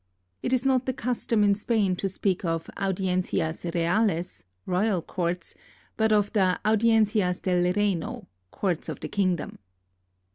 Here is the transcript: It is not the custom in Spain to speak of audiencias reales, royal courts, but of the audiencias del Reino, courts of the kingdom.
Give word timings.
It 0.41 0.51
is 0.51 0.65
not 0.65 0.87
the 0.87 0.93
custom 0.95 1.43
in 1.43 1.53
Spain 1.53 1.95
to 1.97 2.09
speak 2.09 2.43
of 2.43 2.71
audiencias 2.75 3.65
reales, 3.75 4.45
royal 4.65 5.03
courts, 5.03 5.53
but 5.95 6.11
of 6.11 6.33
the 6.33 6.59
audiencias 6.65 7.39
del 7.39 7.71
Reino, 7.71 8.27
courts 8.49 8.89
of 8.89 8.99
the 8.99 9.07
kingdom. 9.09 9.59